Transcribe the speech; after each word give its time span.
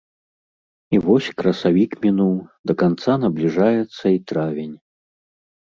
І 0.97 1.01
вось 1.09 1.27
красавік 1.41 1.91
мінуў, 2.07 2.33
да 2.71 2.77
канца 2.85 3.13
набліжаецца 3.23 4.05
і 4.17 4.25
травень. 4.33 4.75